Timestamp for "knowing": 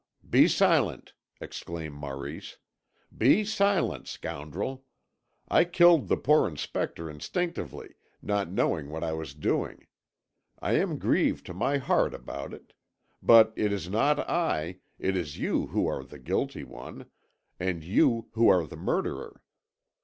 8.49-8.89